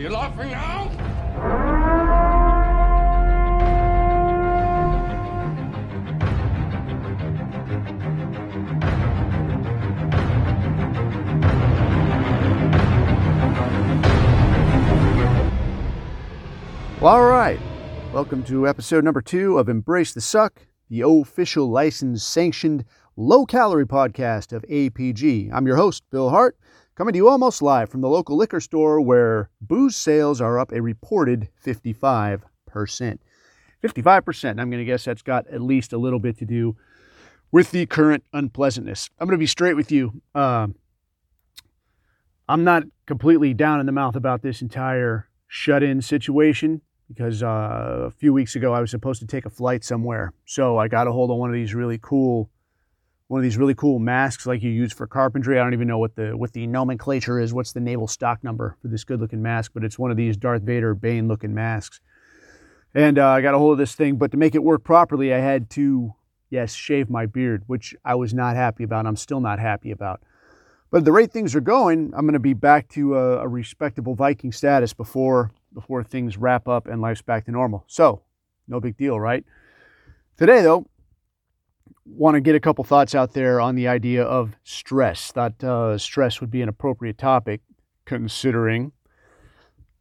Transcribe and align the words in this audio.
Are 0.00 0.02
you 0.02 0.08
laughing 0.08 0.50
now? 0.50 0.88
Well, 16.98 17.12
all 17.12 17.26
right. 17.26 17.60
Welcome 18.14 18.42
to 18.44 18.66
episode 18.66 19.04
number 19.04 19.20
two 19.20 19.58
of 19.58 19.68
Embrace 19.68 20.14
the 20.14 20.22
Suck, 20.22 20.62
the 20.88 21.02
official 21.02 21.68
licensed 21.68 22.26
sanctioned 22.26 22.86
low 23.18 23.44
calorie 23.44 23.84
podcast 23.84 24.54
of 24.54 24.62
APG. 24.62 25.50
I'm 25.52 25.66
your 25.66 25.76
host, 25.76 26.04
Bill 26.10 26.30
Hart, 26.30 26.56
coming 27.00 27.14
to 27.14 27.16
you 27.16 27.30
almost 27.30 27.62
live 27.62 27.88
from 27.88 28.02
the 28.02 28.08
local 28.10 28.36
liquor 28.36 28.60
store 28.60 29.00
where 29.00 29.48
booze 29.58 29.96
sales 29.96 30.38
are 30.38 30.58
up 30.58 30.70
a 30.70 30.82
reported 30.82 31.48
55%. 31.64 32.42
55%. 33.82 34.48
I'm 34.50 34.68
going 34.68 34.72
to 34.72 34.84
guess 34.84 35.06
that's 35.06 35.22
got 35.22 35.46
at 35.46 35.62
least 35.62 35.94
a 35.94 35.96
little 35.96 36.18
bit 36.18 36.36
to 36.40 36.44
do 36.44 36.76
with 37.50 37.70
the 37.70 37.86
current 37.86 38.22
unpleasantness. 38.34 39.08
I'm 39.18 39.26
going 39.26 39.38
to 39.38 39.42
be 39.42 39.46
straight 39.46 39.76
with 39.76 39.90
you. 39.90 40.20
Um, 40.34 40.74
I'm 42.46 42.64
not 42.64 42.82
completely 43.06 43.54
down 43.54 43.80
in 43.80 43.86
the 43.86 43.92
mouth 43.92 44.14
about 44.14 44.42
this 44.42 44.60
entire 44.60 45.26
shut 45.48 45.82
in 45.82 46.02
situation 46.02 46.82
because 47.08 47.42
uh, 47.42 48.08
a 48.08 48.10
few 48.10 48.34
weeks 48.34 48.56
ago 48.56 48.74
I 48.74 48.80
was 48.82 48.90
supposed 48.90 49.22
to 49.22 49.26
take 49.26 49.46
a 49.46 49.50
flight 49.50 49.84
somewhere. 49.84 50.34
So 50.44 50.76
I 50.76 50.88
got 50.88 51.06
a 51.06 51.12
hold 51.12 51.30
of 51.30 51.38
one 51.38 51.48
of 51.48 51.54
these 51.54 51.72
really 51.74 51.98
cool, 52.02 52.50
one 53.30 53.38
of 53.38 53.44
these 53.44 53.56
really 53.56 53.76
cool 53.76 54.00
masks 54.00 54.44
like 54.44 54.60
you 54.60 54.70
use 54.70 54.92
for 54.92 55.06
carpentry. 55.06 55.56
I 55.56 55.62
don't 55.62 55.72
even 55.72 55.86
know 55.86 55.98
what 55.98 56.16
the 56.16 56.36
what 56.36 56.52
the 56.52 56.66
nomenclature 56.66 57.38
is. 57.38 57.54
What's 57.54 57.70
the 57.70 57.78
naval 57.78 58.08
stock 58.08 58.42
number 58.42 58.76
for 58.82 58.88
this 58.88 59.04
good 59.04 59.20
looking 59.20 59.40
mask? 59.40 59.70
But 59.72 59.84
it's 59.84 59.96
one 59.96 60.10
of 60.10 60.16
these 60.16 60.36
Darth 60.36 60.62
Vader 60.62 60.96
Bane 60.96 61.28
looking 61.28 61.54
masks. 61.54 62.00
And 62.92 63.20
uh, 63.20 63.28
I 63.28 63.40
got 63.40 63.54
a 63.54 63.58
hold 63.58 63.70
of 63.70 63.78
this 63.78 63.94
thing, 63.94 64.16
but 64.16 64.32
to 64.32 64.36
make 64.36 64.56
it 64.56 64.64
work 64.64 64.82
properly, 64.82 65.32
I 65.32 65.38
had 65.38 65.70
to, 65.70 66.12
yes, 66.50 66.74
shave 66.74 67.08
my 67.08 67.26
beard, 67.26 67.62
which 67.68 67.94
I 68.04 68.16
was 68.16 68.34
not 68.34 68.56
happy 68.56 68.82
about. 68.82 69.06
I'm 69.06 69.14
still 69.14 69.38
not 69.38 69.60
happy 69.60 69.92
about. 69.92 70.22
But 70.90 71.04
the 71.04 71.12
rate 71.12 71.30
things 71.30 71.54
are 71.54 71.60
going, 71.60 72.12
I'm 72.16 72.22
going 72.22 72.32
to 72.32 72.40
be 72.40 72.54
back 72.54 72.88
to 72.94 73.16
a, 73.16 73.42
a 73.42 73.48
respectable 73.48 74.16
Viking 74.16 74.50
status 74.50 74.92
before 74.92 75.52
before 75.72 76.02
things 76.02 76.36
wrap 76.36 76.66
up 76.66 76.88
and 76.88 77.00
life's 77.00 77.22
back 77.22 77.44
to 77.44 77.52
normal. 77.52 77.84
So, 77.86 78.22
no 78.66 78.80
big 78.80 78.96
deal, 78.96 79.20
right? 79.20 79.44
Today, 80.36 80.62
though, 80.62 80.89
want 82.16 82.34
to 82.34 82.40
get 82.40 82.54
a 82.54 82.60
couple 82.60 82.84
thoughts 82.84 83.14
out 83.14 83.32
there 83.32 83.60
on 83.60 83.74
the 83.74 83.88
idea 83.88 84.22
of 84.22 84.56
stress. 84.64 85.32
Thought 85.32 85.62
uh, 85.62 85.98
stress 85.98 86.40
would 86.40 86.50
be 86.50 86.62
an 86.62 86.68
appropriate 86.68 87.18
topic 87.18 87.60
considering. 88.04 88.92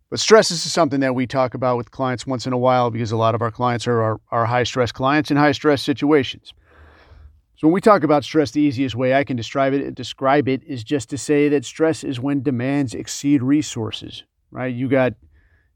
But 0.09 0.19
stress 0.19 0.49
is 0.49 0.61
something 0.61 1.01
that 1.01 1.13
we 1.13 1.27
talk 1.27 1.53
about 1.53 1.77
with 1.77 1.91
clients 1.91 2.25
once 2.25 2.47
in 2.47 2.53
a 2.53 2.57
while 2.57 2.89
because 2.89 3.11
a 3.11 3.17
lot 3.17 3.35
of 3.35 3.41
our 3.41 3.51
clients 3.51 3.87
are 3.87 4.19
our, 4.31 4.45
high 4.45 4.63
stress 4.63 4.91
clients 4.91 5.29
in 5.29 5.37
high 5.37 5.51
stress 5.51 5.83
situations. 5.83 6.53
So 7.55 7.67
when 7.67 7.73
we 7.73 7.81
talk 7.81 8.03
about 8.03 8.23
stress, 8.23 8.51
the 8.51 8.61
easiest 8.61 8.95
way 8.95 9.13
I 9.13 9.23
can 9.23 9.35
describe 9.35 9.73
it 9.73 9.93
describe 9.93 10.47
it 10.47 10.63
is 10.63 10.83
just 10.83 11.09
to 11.11 11.17
say 11.17 11.49
that 11.49 11.65
stress 11.65 12.03
is 12.03 12.19
when 12.19 12.41
demands 12.41 12.95
exceed 12.95 13.43
resources. 13.43 14.23
Right? 14.49 14.73
You 14.73 14.89
got 14.89 15.13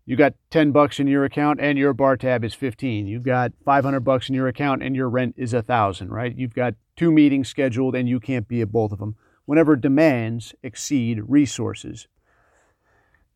you 0.05 0.15
got 0.15 0.33
10 0.51 0.71
bucks 0.71 0.99
in 0.99 1.07
your 1.07 1.23
account 1.23 1.59
and 1.61 1.77
your 1.77 1.93
bar 1.93 2.17
tab 2.17 2.43
is 2.43 2.53
15 2.53 3.07
you've 3.07 3.23
got 3.23 3.51
500 3.63 4.01
bucks 4.01 4.29
in 4.29 4.35
your 4.35 4.47
account 4.47 4.83
and 4.83 4.95
your 4.95 5.09
rent 5.09 5.35
is 5.37 5.53
a 5.53 5.61
thousand 5.61 6.09
right? 6.09 6.35
You've 6.37 6.55
got 6.55 6.75
two 6.95 7.11
meetings 7.11 7.47
scheduled 7.47 7.95
and 7.95 8.07
you 8.09 8.19
can't 8.19 8.47
be 8.47 8.61
at 8.61 8.71
both 8.71 8.91
of 8.91 8.99
them 8.99 9.15
whenever 9.45 9.75
demands 9.75 10.53
exceed 10.63 11.19
resources. 11.27 12.07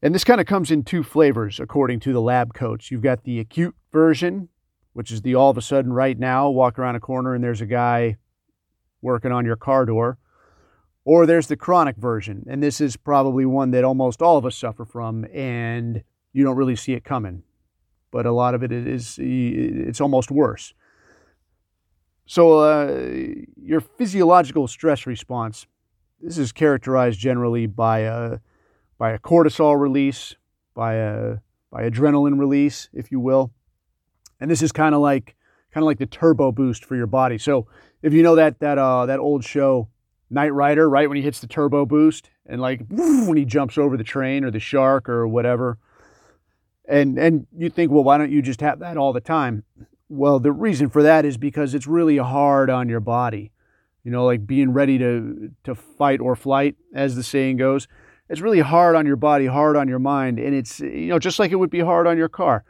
And 0.02 0.14
this 0.14 0.24
kind 0.24 0.40
of 0.40 0.48
comes 0.48 0.70
in 0.72 0.84
two 0.84 1.04
flavors 1.04 1.60
according 1.60 2.00
to 2.02 2.14
the 2.14 2.22
lab 2.22 2.54
coach. 2.54 2.92
You've 2.92 3.02
got 3.02 3.24
the 3.24 3.40
acute 3.40 3.76
version 3.92 4.50
which 4.94 5.12
is 5.12 5.22
the 5.22 5.36
all 5.36 5.52
of 5.52 5.58
a 5.58 5.62
sudden 5.62 5.94
right 5.94 6.18
now 6.18 6.50
walk 6.50 6.80
around 6.80 6.96
a 6.96 7.00
corner 7.00 7.36
and 7.36 7.44
there's 7.44 7.62
a 7.62 7.68
guy 7.68 8.18
working 9.02 9.32
on 9.32 9.46
your 9.46 9.56
car 9.56 9.86
door. 9.86 10.18
Or 11.06 11.26
there's 11.26 11.48
the 11.48 11.56
chronic 11.56 11.96
version 11.96 12.46
and 12.50 12.62
this 12.62 12.82
is 12.82 12.98
probably 12.98 13.46
one 13.46 13.72
that 13.72 13.86
almost 13.86 14.22
all 14.22 14.38
of 14.38 14.46
us 14.46 14.58
suffer 14.58 14.84
from 14.84 15.26
and 15.34 16.04
you 16.34 16.44
don't 16.44 16.56
really 16.56 16.76
see 16.76 16.94
it 16.94 17.04
coming. 17.04 17.44
But 18.12 18.26
a 18.26 18.32
lot 18.32 18.54
of 18.54 18.64
it 18.64 18.72
is 18.72 19.20
it's 19.20 20.02
almost 20.02 20.32
worse. 20.32 20.74
So 22.26 22.60
uh, 22.60 23.24
your 23.56 23.80
physiological 23.80 24.68
stress 24.68 25.06
response, 25.06 25.66
this 26.22 26.38
is 26.38 26.52
characterized 26.52 27.20
generally 27.20 27.68
by 27.68 28.00
a 28.00 28.40
by 28.98 29.12
a 29.12 29.20
cortisol 29.20 29.80
release, 29.80 30.36
by 30.74 30.96
a 30.96 31.38
by 31.72 31.90
adrenaline 31.90 32.40
release, 32.40 32.90
if 32.94 33.12
you 33.12 33.20
will. 33.20 33.52
And 34.40 34.52
this 34.52 34.62
is 34.62 34.72
kind 34.72 34.94
of 34.94 35.02
like 35.02 35.36
kind 35.74 35.84
of 35.84 35.86
like 35.86 36.00
the 36.00 36.06
turbo 36.06 36.52
boost 36.52 36.86
for 36.86 36.96
your 36.96 37.08
body. 37.08 37.38
So 37.38 37.68
if 38.02 38.14
you 38.14 38.24
know 38.24 38.36
that 38.36 38.60
that 38.60 38.78
uh, 38.78 39.06
that 39.06 39.20
old 39.20 39.44
show 39.44 39.90
Knight 40.30 40.54
Rider, 40.54 40.90
right 40.90 41.08
when 41.08 41.16
he 41.16 41.24
hits 41.24 41.40
the 41.40 41.48
turbo 41.48 41.86
boost 41.86 42.30
and 42.46 42.62
like 42.62 42.82
when 42.90 43.38
he 43.38 43.46
jumps 43.46 43.78
over 43.78 43.96
the 43.98 44.04
train 44.04 44.44
or 44.44 44.52
the 44.52 44.60
shark 44.60 45.08
or 45.08 45.28
whatever, 45.28 45.78
and 46.88 47.18
and 47.18 47.48
you 47.56 47.70
think, 47.70 47.92
well, 47.92 48.04
why 48.04 48.18
don't 48.18 48.32
you 48.32 48.42
just 48.42 48.62
have 48.62 48.80
that 48.80 48.98
all 48.98 49.14
the 49.14 49.22
time? 49.22 49.64
Well, 50.10 50.40
the 50.40 50.52
reason 50.52 50.90
for 50.90 51.04
that 51.04 51.26
is 51.26 51.38
because 51.38 51.76
it's 51.76 51.88
really 51.88 52.18
hard 52.18 52.70
on 52.70 52.88
your 52.88 53.02
body. 53.02 53.52
You 54.04 54.12
know, 54.12 54.26
like 54.26 54.48
being 54.48 54.72
ready 54.72 54.98
to 54.98 55.52
to 55.66 55.76
fight 55.76 56.22
or 56.22 56.36
flight, 56.36 56.76
as 56.94 57.16
the 57.16 57.24
saying 57.24 57.58
goes. 57.58 57.88
It's 58.30 58.42
really 58.42 58.60
hard 58.60 58.96
on 58.96 59.06
your 59.06 59.16
body, 59.16 59.46
hard 59.46 59.78
on 59.78 59.88
your 59.88 60.00
mind, 60.00 60.40
and 60.40 60.54
it's 60.54 60.80
you 60.80 61.08
know 61.08 61.20
just 61.20 61.40
like 61.40 61.52
it 61.52 61.56
would 61.56 61.70
be 61.70 61.82
hard 61.82 62.08
on 62.08 62.18
your 62.18 62.30
car. 62.30 62.64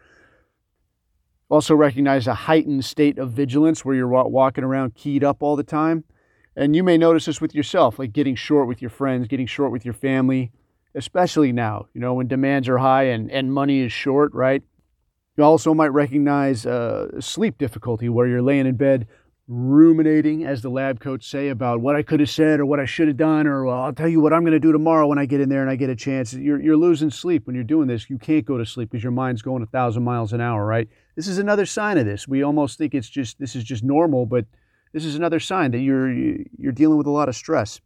Also 1.49 1.73
recognize 1.75 2.27
a 2.27 2.33
heightened 2.33 2.83
state 2.83 3.17
of 3.17 3.31
vigilance 3.31 3.85
where 3.85 3.95
you're 3.95 4.07
walking 4.07 4.63
around 4.63 4.95
keyed 4.95 5.23
up 5.23 5.41
all 5.41 5.55
the 5.55 5.63
time. 5.63 6.03
And 6.57 6.75
you 6.75 6.83
may 6.83 6.97
notice 6.97 7.25
this 7.25 7.39
with 7.39 7.53
yourself, 7.55 7.99
like 7.99 8.11
getting 8.11 8.35
short 8.35 8.67
with 8.67 8.81
your 8.81 8.89
friends, 8.89 9.27
getting 9.27 9.45
short 9.45 9.71
with 9.71 9.85
your 9.85 9.93
family, 9.93 10.51
especially 10.97 11.51
now, 11.51 11.87
you 11.93 12.01
know, 12.01 12.15
when 12.15 12.27
demands 12.27 12.67
are 12.67 12.79
high 12.79 13.03
and, 13.03 13.31
and 13.31 13.53
money 13.53 13.81
is 13.81 13.93
short, 13.93 14.33
right? 14.33 14.63
You 15.37 15.43
also 15.43 15.73
might 15.73 15.93
recognize 15.93 16.65
uh, 16.65 17.21
sleep 17.21 17.57
difficulty 17.57 18.09
where 18.09 18.27
you're 18.27 18.41
laying 18.41 18.65
in 18.65 18.75
bed 18.75 19.07
ruminating, 19.47 20.43
as 20.43 20.61
the 20.61 20.69
lab 20.69 20.99
coach 20.99 21.23
say, 21.29 21.49
about 21.49 21.79
what 21.79 21.95
I 21.95 22.03
could 22.03 22.19
have 22.19 22.29
said 22.29 22.59
or 22.59 22.65
what 22.65 22.79
I 22.79 22.85
should 22.85 23.07
have 23.07 23.15
done, 23.15 23.47
or 23.47 23.63
well, 23.63 23.81
I'll 23.81 23.93
tell 23.93 24.09
you 24.09 24.19
what 24.19 24.33
I'm 24.33 24.41
going 24.41 24.53
to 24.53 24.59
do 24.59 24.73
tomorrow 24.73 25.07
when 25.07 25.19
I 25.19 25.25
get 25.25 25.39
in 25.39 25.47
there 25.47 25.61
and 25.61 25.69
I 25.69 25.75
get 25.75 25.89
a 25.89 25.95
chance. 25.95 26.33
You're, 26.33 26.61
you're 26.61 26.75
losing 26.75 27.09
sleep 27.09 27.45
when 27.45 27.55
you're 27.55 27.63
doing 27.63 27.87
this. 27.87 28.09
You 28.09 28.17
can't 28.17 28.45
go 28.45 28.57
to 28.57 28.65
sleep 28.65 28.89
because 28.89 29.03
your 29.03 29.13
mind's 29.13 29.41
going 29.41 29.63
a 29.63 29.67
thousand 29.67 30.03
miles 30.03 30.33
an 30.33 30.41
hour, 30.41 30.65
right? 30.65 30.89
This 31.15 31.27
is 31.27 31.37
another 31.37 31.65
sign 31.65 31.97
of 31.97 32.05
this. 32.05 32.27
We 32.27 32.43
almost 32.43 32.77
think 32.77 32.93
it's 32.93 33.09
just 33.09 33.39
this 33.39 33.55
is 33.55 33.63
just 33.63 33.83
normal, 33.83 34.25
but 34.25 34.45
this 34.91 35.05
is 35.05 35.15
another 35.15 35.39
sign 35.39 35.71
that 35.71 35.79
you're 35.79 36.11
you're 36.11 36.73
dealing 36.73 36.97
with 36.97 37.07
a 37.07 37.11
lot 37.11 37.29
of 37.29 37.35
stress. 37.35 37.79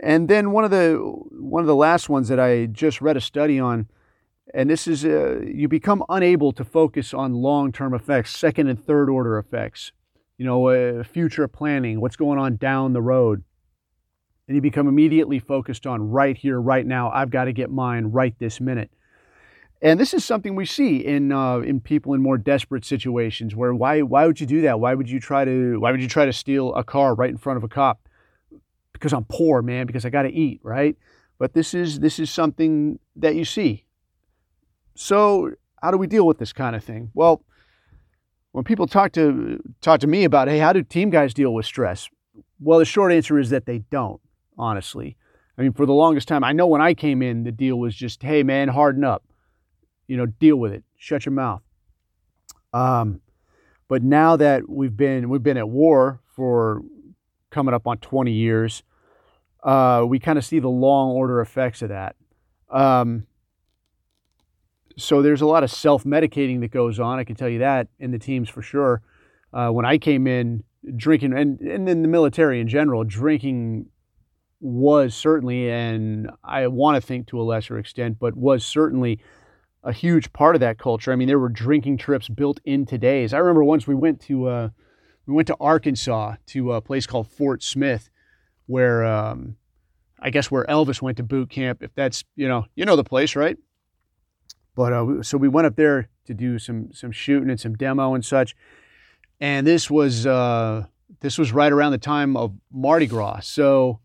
And 0.00 0.28
then 0.28 0.52
one 0.52 0.64
of 0.64 0.70
the 0.70 0.96
one 0.96 1.62
of 1.62 1.66
the 1.66 1.74
last 1.74 2.08
ones 2.08 2.28
that 2.28 2.38
I 2.38 2.66
just 2.66 3.00
read 3.00 3.16
a 3.16 3.20
study 3.20 3.58
on, 3.58 3.88
and 4.54 4.70
this 4.70 4.86
is 4.86 5.04
uh, 5.04 5.40
you 5.40 5.66
become 5.68 6.04
unable 6.08 6.52
to 6.52 6.64
focus 6.64 7.12
on 7.12 7.32
long-term 7.34 7.94
effects, 7.94 8.36
second 8.36 8.68
and 8.68 8.84
third 8.84 9.10
order 9.10 9.38
effects. 9.38 9.92
You 10.36 10.44
know, 10.44 10.68
uh, 10.68 11.02
future 11.02 11.48
planning, 11.48 12.00
what's 12.00 12.14
going 12.14 12.38
on 12.38 12.56
down 12.56 12.92
the 12.92 13.02
road, 13.02 13.42
and 14.46 14.54
you 14.54 14.60
become 14.60 14.86
immediately 14.86 15.40
focused 15.40 15.84
on 15.84 16.10
right 16.10 16.36
here, 16.36 16.60
right 16.60 16.86
now. 16.86 17.10
I've 17.10 17.30
got 17.30 17.44
to 17.44 17.52
get 17.52 17.70
mine 17.70 18.06
right 18.06 18.34
this 18.38 18.60
minute. 18.60 18.92
And 19.80 19.98
this 19.98 20.12
is 20.14 20.24
something 20.24 20.54
we 20.54 20.66
see 20.66 21.04
in 21.04 21.32
uh, 21.32 21.58
in 21.58 21.80
people 21.80 22.14
in 22.14 22.22
more 22.22 22.38
desperate 22.38 22.84
situations. 22.84 23.56
Where 23.56 23.74
why 23.74 24.02
why 24.02 24.26
would 24.26 24.40
you 24.40 24.46
do 24.46 24.62
that? 24.62 24.78
Why 24.78 24.94
would 24.94 25.10
you 25.10 25.18
try 25.18 25.44
to 25.44 25.80
why 25.80 25.90
would 25.90 26.02
you 26.02 26.08
try 26.08 26.24
to 26.24 26.32
steal 26.32 26.74
a 26.74 26.84
car 26.84 27.14
right 27.14 27.30
in 27.30 27.36
front 27.36 27.56
of 27.56 27.64
a 27.64 27.68
cop? 27.68 28.07
Because 28.98 29.12
I'm 29.12 29.24
poor, 29.24 29.62
man, 29.62 29.86
because 29.86 30.04
I 30.04 30.10
got 30.10 30.22
to 30.22 30.32
eat, 30.32 30.60
right? 30.62 30.96
But 31.38 31.54
this 31.54 31.74
is 31.74 32.00
this 32.00 32.18
is 32.18 32.30
something 32.30 32.98
that 33.16 33.34
you 33.36 33.44
see. 33.44 33.84
So, 34.94 35.52
how 35.80 35.90
do 35.90 35.98
we 35.98 36.06
deal 36.06 36.26
with 36.26 36.38
this 36.38 36.52
kind 36.52 36.74
of 36.74 36.82
thing? 36.82 37.10
Well, 37.14 37.44
when 38.52 38.64
people 38.64 38.86
talk 38.86 39.12
to 39.12 39.62
talk 39.80 40.00
to 40.00 40.06
me 40.06 40.24
about, 40.24 40.48
hey, 40.48 40.58
how 40.58 40.72
do 40.72 40.82
team 40.82 41.10
guys 41.10 41.32
deal 41.32 41.54
with 41.54 41.66
stress? 41.66 42.08
Well, 42.60 42.78
the 42.78 42.84
short 42.84 43.12
answer 43.12 43.38
is 43.38 43.50
that 43.50 43.66
they 43.66 43.78
don't, 43.90 44.20
honestly. 44.56 45.16
I 45.56 45.62
mean, 45.62 45.72
for 45.72 45.86
the 45.86 45.92
longest 45.92 46.28
time, 46.28 46.44
I 46.44 46.52
know 46.52 46.66
when 46.66 46.80
I 46.80 46.94
came 46.94 47.22
in, 47.22 47.44
the 47.44 47.52
deal 47.52 47.76
was 47.78 47.94
just, 47.94 48.22
hey, 48.22 48.42
man, 48.42 48.68
harden 48.68 49.04
up. 49.04 49.24
You 50.06 50.16
know, 50.16 50.26
deal 50.26 50.56
with 50.56 50.72
it. 50.72 50.84
Shut 50.96 51.26
your 51.26 51.32
mouth. 51.32 51.62
Um, 52.72 53.20
but 53.88 54.02
now 54.02 54.36
that 54.36 54.68
we've 54.68 54.96
been 54.96 55.28
we've 55.28 55.42
been 55.42 55.56
at 55.56 55.68
war 55.68 56.20
for 56.34 56.82
coming 57.50 57.74
up 57.74 57.86
on 57.86 57.98
20 57.98 58.32
years, 58.32 58.82
uh, 59.68 60.02
we 60.06 60.18
kind 60.18 60.38
of 60.38 60.46
see 60.46 60.60
the 60.60 60.68
long 60.68 61.10
order 61.10 61.42
effects 61.42 61.82
of 61.82 61.90
that. 61.90 62.16
Um, 62.70 63.26
so 64.96 65.20
there's 65.20 65.42
a 65.42 65.46
lot 65.46 65.62
of 65.62 65.70
self 65.70 66.04
medicating 66.04 66.60
that 66.60 66.70
goes 66.70 66.98
on. 66.98 67.18
I 67.18 67.24
can 67.24 67.36
tell 67.36 67.50
you 67.50 67.58
that 67.58 67.88
in 67.98 68.10
the 68.10 68.18
teams 68.18 68.48
for 68.48 68.62
sure. 68.62 69.02
Uh, 69.52 69.68
when 69.68 69.84
I 69.84 69.98
came 69.98 70.26
in, 70.26 70.64
drinking, 70.96 71.34
and, 71.34 71.60
and 71.60 71.86
in 71.86 72.00
the 72.00 72.08
military 72.08 72.62
in 72.62 72.68
general, 72.68 73.04
drinking 73.04 73.90
was 74.60 75.14
certainly, 75.14 75.70
and 75.70 76.30
I 76.42 76.66
want 76.68 76.94
to 76.94 77.06
think 77.06 77.26
to 77.28 77.40
a 77.40 77.44
lesser 77.44 77.78
extent, 77.78 78.18
but 78.18 78.36
was 78.36 78.64
certainly 78.64 79.20
a 79.84 79.92
huge 79.92 80.32
part 80.32 80.56
of 80.56 80.60
that 80.60 80.78
culture. 80.78 81.12
I 81.12 81.16
mean, 81.16 81.28
there 81.28 81.38
were 81.38 81.50
drinking 81.50 81.98
trips 81.98 82.28
built 82.28 82.58
into 82.64 82.96
days. 82.96 83.34
I 83.34 83.38
remember 83.38 83.64
once 83.64 83.86
we 83.86 83.94
went 83.94 84.18
to 84.22 84.46
uh, 84.46 84.68
we 85.26 85.34
went 85.34 85.48
to 85.48 85.56
Arkansas 85.60 86.36
to 86.46 86.72
a 86.72 86.80
place 86.80 87.06
called 87.06 87.28
Fort 87.28 87.62
Smith, 87.62 88.08
where 88.68 89.04
um, 89.04 89.56
I 90.20 90.30
guess 90.30 90.50
where 90.50 90.64
Elvis 90.66 91.02
went 91.02 91.16
to 91.16 91.24
boot 91.24 91.50
camp. 91.50 91.82
If 91.82 91.92
that's 91.94 92.24
you 92.36 92.46
know 92.46 92.66
you 92.76 92.84
know 92.84 92.94
the 92.94 93.04
place, 93.04 93.34
right? 93.34 93.56
But 94.76 94.92
uh, 94.92 95.22
so 95.24 95.36
we 95.36 95.48
went 95.48 95.66
up 95.66 95.74
there 95.74 96.08
to 96.26 96.34
do 96.34 96.60
some 96.60 96.92
some 96.92 97.10
shooting 97.10 97.50
and 97.50 97.58
some 97.58 97.74
demo 97.74 98.14
and 98.14 98.24
such. 98.24 98.54
And 99.40 99.66
this 99.66 99.90
was 99.90 100.26
uh, 100.26 100.86
this 101.20 101.38
was 101.38 101.50
right 101.52 101.72
around 101.72 101.92
the 101.92 101.98
time 101.98 102.36
of 102.36 102.54
Mardi 102.70 103.06
Gras. 103.06 103.40
So 103.40 104.00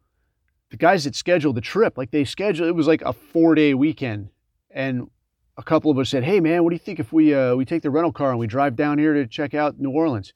the 0.71 0.77
guys 0.77 1.03
that 1.03 1.15
scheduled 1.15 1.55
the 1.55 1.61
trip, 1.61 1.97
like 1.97 2.11
they 2.11 2.23
scheduled, 2.23 2.67
it 2.67 2.73
was 2.73 2.87
like 2.87 3.01
a 3.03 3.13
four 3.13 3.53
day 3.53 3.73
weekend, 3.73 4.29
and 4.71 5.09
a 5.57 5.63
couple 5.63 5.91
of 5.91 5.97
us 5.99 6.09
said, 6.09 6.23
"Hey 6.23 6.39
man, 6.39 6.63
what 6.63 6.69
do 6.69 6.75
you 6.75 6.79
think 6.79 6.99
if 6.99 7.11
we 7.11 7.33
uh, 7.33 7.55
we 7.55 7.65
take 7.65 7.83
the 7.83 7.91
rental 7.91 8.11
car 8.11 8.31
and 8.31 8.39
we 8.39 8.47
drive 8.47 8.75
down 8.75 8.97
here 8.97 9.13
to 9.13 9.27
check 9.27 9.53
out 9.53 9.79
New 9.79 9.91
Orleans?" 9.91 10.33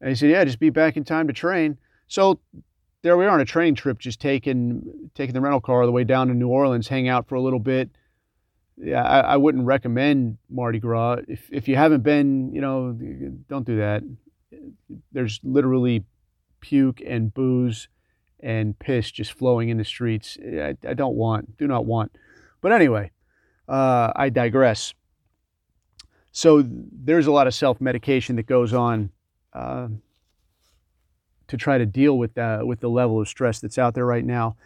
And 0.00 0.08
he 0.08 0.16
said, 0.16 0.30
"Yeah, 0.30 0.44
just 0.44 0.58
be 0.58 0.70
back 0.70 0.96
in 0.96 1.04
time 1.04 1.26
to 1.26 1.32
train." 1.32 1.78
So 2.08 2.40
there 3.02 3.16
we 3.16 3.24
are 3.24 3.30
on 3.30 3.40
a 3.40 3.44
training 3.44 3.74
trip, 3.74 3.98
just 3.98 4.20
taking 4.20 5.10
taking 5.14 5.34
the 5.34 5.40
rental 5.40 5.60
car 5.60 5.80
all 5.80 5.86
the 5.86 5.92
way 5.92 6.04
down 6.04 6.28
to 6.28 6.34
New 6.34 6.48
Orleans, 6.48 6.88
hang 6.88 7.08
out 7.08 7.28
for 7.28 7.34
a 7.34 7.40
little 7.40 7.58
bit. 7.58 7.90
Yeah, 8.76 9.02
I, 9.02 9.20
I 9.20 9.36
wouldn't 9.36 9.66
recommend 9.66 10.38
Mardi 10.48 10.78
Gras 10.78 11.18
if 11.28 11.48
if 11.52 11.68
you 11.68 11.76
haven't 11.76 12.02
been. 12.02 12.52
You 12.54 12.60
know, 12.60 12.98
don't 13.48 13.66
do 13.66 13.76
that. 13.76 14.02
There's 15.12 15.40
literally 15.42 16.04
puke 16.60 17.02
and 17.04 17.34
booze 17.34 17.88
and 18.40 18.78
piss 18.78 19.10
just 19.10 19.32
flowing 19.32 19.68
in 19.68 19.78
the 19.78 19.84
streets. 19.84 20.38
I, 20.42 20.76
I 20.88 20.94
don't 20.94 21.14
want, 21.14 21.56
do 21.58 21.66
not 21.66 21.86
want. 21.86 22.16
But 22.60 22.72
anyway, 22.72 23.10
uh, 23.68 24.12
I 24.14 24.28
digress. 24.28 24.94
So 26.32 26.64
there's 26.66 27.26
a 27.26 27.32
lot 27.32 27.46
of 27.46 27.54
self 27.54 27.80
medication 27.80 28.36
that 28.36 28.46
goes 28.46 28.72
on 28.72 29.10
uh, 29.52 29.88
to 31.52 31.58
try 31.58 31.76
to 31.76 31.84
deal 31.84 32.16
with 32.16 32.32
that, 32.32 32.66
with 32.66 32.80
the 32.80 32.88
level 32.88 33.20
of 33.20 33.28
stress 33.28 33.60
that's 33.60 33.76
out 33.76 33.92
there 33.92 34.06
right 34.06 34.24
now, 34.24 34.56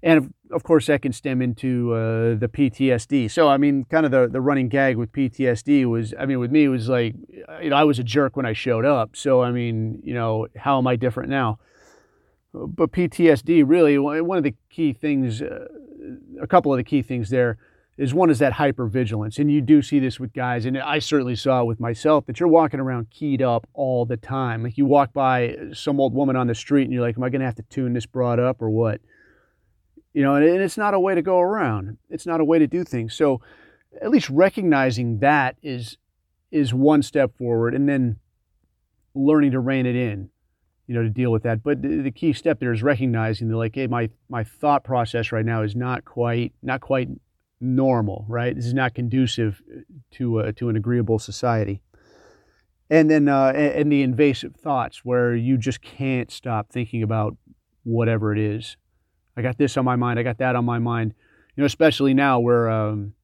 and 0.00 0.16
of, 0.16 0.32
of 0.52 0.62
course 0.62 0.86
that 0.86 1.02
can 1.02 1.12
stem 1.12 1.42
into 1.42 1.92
uh, 1.92 2.36
the 2.36 2.48
PTSD. 2.48 3.28
So 3.28 3.48
I 3.48 3.56
mean, 3.56 3.84
kind 3.90 4.06
of 4.06 4.12
the 4.12 4.28
the 4.28 4.40
running 4.40 4.68
gag 4.68 4.96
with 4.96 5.10
PTSD 5.10 5.86
was, 5.86 6.14
I 6.16 6.24
mean, 6.24 6.38
with 6.38 6.52
me 6.52 6.62
it 6.62 6.68
was 6.68 6.88
like, 6.88 7.16
you 7.60 7.70
know, 7.70 7.74
I 7.74 7.82
was 7.82 7.98
a 7.98 8.04
jerk 8.04 8.36
when 8.36 8.46
I 8.46 8.52
showed 8.52 8.84
up. 8.84 9.16
So 9.16 9.42
I 9.42 9.50
mean, 9.50 10.00
you 10.04 10.14
know, 10.14 10.46
how 10.54 10.78
am 10.78 10.86
I 10.86 10.94
different 10.94 11.30
now? 11.30 11.58
But 12.54 12.92
PTSD 12.92 13.64
really 13.66 13.98
one 13.98 14.38
of 14.38 14.44
the 14.44 14.54
key 14.70 14.92
things, 14.92 15.42
uh, 15.42 15.66
a 16.40 16.46
couple 16.46 16.72
of 16.72 16.76
the 16.76 16.84
key 16.84 17.02
things 17.02 17.28
there 17.28 17.58
is 17.98 18.12
one 18.12 18.28
is 18.28 18.38
that 18.40 18.52
hypervigilance. 18.52 19.38
And 19.38 19.50
you 19.50 19.60
do 19.60 19.80
see 19.80 19.98
this 19.98 20.20
with 20.20 20.32
guys, 20.32 20.66
and 20.66 20.78
I 20.78 20.98
certainly 20.98 21.34
saw 21.34 21.62
it 21.62 21.64
with 21.64 21.80
myself, 21.80 22.26
that 22.26 22.38
you're 22.38 22.48
walking 22.48 22.80
around 22.80 23.10
keyed 23.10 23.40
up 23.40 23.66
all 23.72 24.04
the 24.04 24.16
time. 24.16 24.62
Like 24.62 24.76
you 24.76 24.84
walk 24.84 25.12
by 25.12 25.56
some 25.72 25.98
old 25.98 26.14
woman 26.14 26.36
on 26.36 26.46
the 26.46 26.54
street 26.54 26.84
and 26.84 26.92
you're 26.92 27.02
like, 27.02 27.16
Am 27.16 27.24
I 27.24 27.30
gonna 27.30 27.44
have 27.44 27.54
to 27.56 27.62
tune 27.62 27.94
this 27.94 28.06
broad 28.06 28.38
up 28.38 28.60
or 28.60 28.68
what? 28.68 29.00
You 30.12 30.22
know, 30.22 30.34
and 30.34 30.44
it's 30.44 30.78
not 30.78 30.94
a 30.94 31.00
way 31.00 31.14
to 31.14 31.22
go 31.22 31.40
around. 31.40 31.98
It's 32.10 32.26
not 32.26 32.40
a 32.40 32.44
way 32.44 32.58
to 32.58 32.66
do 32.66 32.84
things. 32.84 33.14
So 33.14 33.40
at 34.00 34.10
least 34.10 34.28
recognizing 34.30 35.18
that 35.20 35.56
is 35.62 35.96
is 36.50 36.72
one 36.72 37.02
step 37.02 37.36
forward 37.36 37.74
and 37.74 37.88
then 37.88 38.16
learning 39.14 39.52
to 39.52 39.60
rein 39.60 39.86
it 39.86 39.96
in 39.96 40.30
you 40.86 40.94
know 40.94 41.02
to 41.02 41.08
deal 41.08 41.32
with 41.32 41.42
that 41.42 41.62
but 41.62 41.82
the, 41.82 42.02
the 42.02 42.10
key 42.10 42.32
step 42.32 42.60
there 42.60 42.72
is 42.72 42.82
recognizing 42.82 43.48
that 43.48 43.56
like 43.56 43.74
hey 43.74 43.86
my 43.86 44.08
my 44.28 44.44
thought 44.44 44.84
process 44.84 45.32
right 45.32 45.44
now 45.44 45.62
is 45.62 45.74
not 45.74 46.04
quite 46.04 46.52
not 46.62 46.80
quite 46.80 47.08
normal, 47.60 48.24
right? 48.28 48.54
This 48.54 48.66
is 48.66 48.74
not 48.74 48.94
conducive 48.94 49.62
to 50.12 50.40
uh, 50.40 50.52
to 50.56 50.68
an 50.68 50.76
agreeable 50.76 51.18
society. 51.18 51.82
And 52.88 53.10
then 53.10 53.28
uh, 53.28 53.52
and 53.54 53.90
the 53.90 54.02
invasive 54.02 54.54
thoughts, 54.56 55.04
where 55.04 55.34
you 55.34 55.56
just 55.56 55.82
can't 55.82 56.30
stop 56.30 56.70
thinking 56.70 57.02
about 57.02 57.36
whatever 57.82 58.32
it 58.32 58.38
is. 58.38 58.76
I 59.36 59.42
got 59.42 59.58
this 59.58 59.76
on 59.76 59.84
my 59.84 59.96
mind. 59.96 60.18
I 60.18 60.22
got 60.22 60.38
that 60.38 60.56
on 60.56 60.64
my 60.64 60.78
mind. 60.78 61.14
You 61.56 61.62
know, 61.62 61.66
especially 61.66 62.14
now 62.14 62.38
where 62.38 62.70
um, 62.70 63.14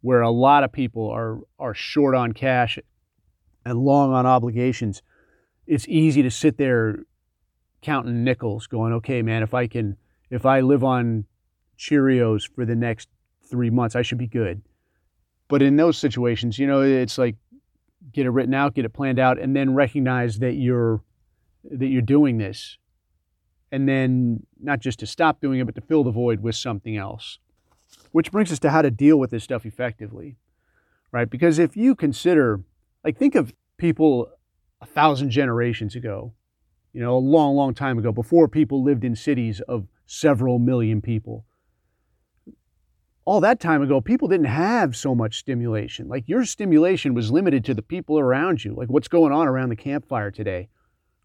where 0.00 0.22
a 0.22 0.30
lot 0.30 0.64
of 0.64 0.72
people 0.72 1.10
are 1.10 1.40
are 1.58 1.74
short 1.74 2.14
on 2.14 2.32
cash 2.32 2.78
and 3.64 3.78
long 3.78 4.12
on 4.12 4.26
obligations. 4.26 5.02
It's 5.66 5.88
easy 5.88 6.22
to 6.22 6.30
sit 6.30 6.58
there 6.58 7.00
counting 7.82 8.24
nickels, 8.24 8.66
going, 8.66 8.92
"Okay, 8.94 9.20
man, 9.22 9.42
if 9.42 9.52
I 9.52 9.66
can, 9.66 9.96
if 10.30 10.46
I 10.46 10.60
live 10.60 10.84
on 10.84 11.26
Cheerios 11.78 12.48
for 12.48 12.64
the 12.64 12.76
next 12.76 13.08
three 13.48 13.70
months. 13.70 13.96
I 13.96 14.02
should 14.02 14.18
be 14.18 14.26
good. 14.26 14.62
But 15.48 15.62
in 15.62 15.76
those 15.76 15.98
situations, 15.98 16.58
you 16.58 16.66
know, 16.66 16.82
it's 16.82 17.18
like 17.18 17.36
get 18.12 18.26
it 18.26 18.30
written 18.30 18.54
out, 18.54 18.74
get 18.74 18.84
it 18.84 18.92
planned 18.92 19.18
out, 19.18 19.38
and 19.38 19.54
then 19.54 19.74
recognize 19.74 20.38
that 20.38 20.54
you're 20.54 21.02
that 21.70 21.86
you're 21.86 22.02
doing 22.02 22.38
this. 22.38 22.78
And 23.72 23.88
then 23.88 24.46
not 24.60 24.80
just 24.80 25.00
to 25.00 25.06
stop 25.06 25.40
doing 25.40 25.60
it, 25.60 25.64
but 25.64 25.74
to 25.74 25.80
fill 25.80 26.04
the 26.04 26.10
void 26.10 26.40
with 26.40 26.54
something 26.54 26.96
else. 26.96 27.38
Which 28.12 28.30
brings 28.30 28.52
us 28.52 28.58
to 28.60 28.70
how 28.70 28.82
to 28.82 28.90
deal 28.90 29.18
with 29.18 29.30
this 29.30 29.44
stuff 29.44 29.66
effectively. 29.66 30.36
Right? 31.10 31.28
Because 31.28 31.58
if 31.58 31.76
you 31.76 31.94
consider, 31.94 32.60
like 33.04 33.16
think 33.18 33.34
of 33.34 33.52
people 33.76 34.28
a 34.80 34.86
thousand 34.86 35.30
generations 35.30 35.94
ago, 35.94 36.34
you 36.92 37.00
know, 37.00 37.16
a 37.16 37.18
long, 37.18 37.56
long 37.56 37.74
time 37.74 37.98
ago, 37.98 38.12
before 38.12 38.48
people 38.48 38.82
lived 38.82 39.04
in 39.04 39.16
cities 39.16 39.60
of 39.68 39.88
several 40.06 40.58
million 40.58 41.00
people 41.00 41.44
all 43.24 43.40
that 43.40 43.58
time 43.58 43.82
ago, 43.82 44.00
people 44.00 44.28
didn't 44.28 44.46
have 44.46 44.94
so 44.94 45.14
much 45.14 45.38
stimulation. 45.38 46.08
Like 46.08 46.28
your 46.28 46.44
stimulation 46.44 47.14
was 47.14 47.30
limited 47.30 47.64
to 47.66 47.74
the 47.74 47.82
people 47.82 48.18
around 48.18 48.64
you, 48.64 48.74
like 48.74 48.88
what's 48.88 49.08
going 49.08 49.32
on 49.32 49.46
around 49.48 49.70
the 49.70 49.76
campfire 49.76 50.30
today, 50.30 50.68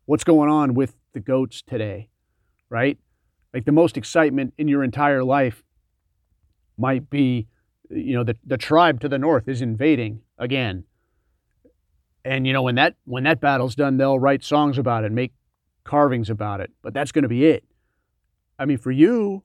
what's 0.06 0.24
going 0.24 0.50
on 0.50 0.74
with 0.74 0.96
the 1.13 1.19
goats 1.19 1.62
today, 1.62 2.10
right? 2.69 2.98
Like 3.54 3.66
the 3.66 3.72
most 3.72 3.98
excitement 3.98 4.54
in 4.57 4.68
your 4.68 4.84
entire 4.84 5.24
life 5.24 5.63
might 6.78 7.10
be, 7.10 7.48
you 7.90 8.13
know, 8.13 8.24
the, 8.24 8.38
the 8.46 8.57
tribe 8.57 9.01
to 9.01 9.10
the 9.10 9.18
north 9.18 9.48
is 9.48 9.62
invading 9.62 10.22
again. 10.38 10.86
And 12.24 12.46
you 12.46 12.54
know, 12.54 12.62
when 12.62 12.75
that 12.75 12.96
when 13.06 13.24
that 13.24 13.42
battle's 13.42 13.75
done, 13.75 13.98
they'll 13.98 14.19
write 14.19 14.44
songs 14.44 14.78
about 14.78 15.04
it, 15.04 15.12
make 15.12 15.34
carvings 15.84 16.29
about 16.29 16.62
it. 16.62 16.72
But 16.82 16.94
that's 16.94 17.12
going 17.12 17.24
to 17.24 17.29
be 17.29 17.46
it. 17.46 17.63
I 18.58 18.65
mean, 18.65 18.77
for 18.77 18.91
you, 18.91 19.44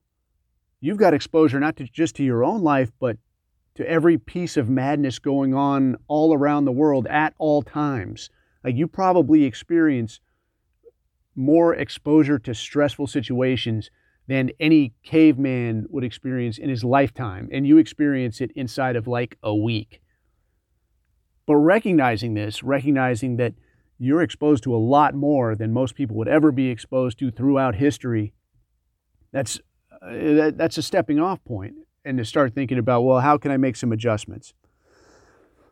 you've 0.84 0.98
got 0.98 1.14
exposure 1.14 1.58
not 1.58 1.76
to 1.76 1.84
just 1.84 2.14
to 2.14 2.22
your 2.22 2.44
own 2.44 2.62
life, 2.62 2.92
but 3.00 3.16
to 3.74 3.88
every 3.88 4.18
piece 4.18 4.58
of 4.58 4.68
madness 4.68 5.18
going 5.18 5.54
on 5.54 5.96
all 6.08 6.34
around 6.34 6.66
the 6.66 6.72
world 6.72 7.06
at 7.06 7.32
all 7.38 7.62
times. 7.62 8.28
Like 8.62 8.76
you 8.76 8.86
probably 8.86 9.44
experience 9.44 10.20
more 11.34 11.74
exposure 11.74 12.38
to 12.38 12.54
stressful 12.54 13.06
situations 13.06 13.90
than 14.28 14.50
any 14.60 14.92
caveman 15.02 15.86
would 15.88 16.04
experience 16.04 16.58
in 16.58 16.68
his 16.68 16.84
lifetime, 16.84 17.48
and 17.50 17.66
you 17.66 17.78
experience 17.78 18.42
it 18.42 18.52
inside 18.54 18.94
of 18.94 19.06
like 19.06 19.38
a 19.42 19.54
week. 19.54 20.02
But 21.46 21.56
recognizing 21.56 22.34
this, 22.34 22.62
recognizing 22.62 23.36
that 23.36 23.54
you're 23.98 24.22
exposed 24.22 24.62
to 24.64 24.74
a 24.74 24.76
lot 24.76 25.14
more 25.14 25.56
than 25.56 25.72
most 25.72 25.94
people 25.94 26.16
would 26.16 26.28
ever 26.28 26.52
be 26.52 26.68
exposed 26.68 27.18
to 27.20 27.30
throughout 27.30 27.76
history, 27.76 28.34
that's 29.32 29.60
that, 30.04 30.54
that's 30.56 30.78
a 30.78 30.82
stepping 30.82 31.18
off 31.18 31.42
point 31.44 31.75
and 32.04 32.18
to 32.18 32.25
start 32.25 32.54
thinking 32.54 32.78
about, 32.78 33.02
well, 33.02 33.20
how 33.20 33.38
can 33.38 33.50
I 33.50 33.56
make 33.56 33.76
some 33.76 33.92
adjustments? 33.92 34.54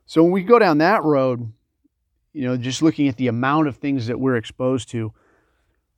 So 0.06 0.22
when 0.22 0.32
we 0.32 0.42
go 0.42 0.58
down 0.58 0.78
that 0.78 1.02
road, 1.02 1.52
you 2.32 2.42
know, 2.42 2.56
just 2.56 2.82
looking 2.82 3.08
at 3.08 3.16
the 3.16 3.28
amount 3.28 3.68
of 3.68 3.76
things 3.76 4.06
that 4.06 4.18
we're 4.18 4.36
exposed 4.36 4.88
to, 4.90 5.12